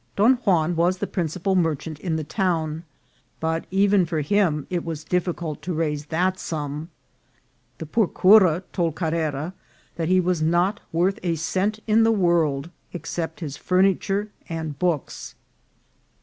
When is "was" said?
0.75-0.97, 4.83-5.03, 10.19-10.41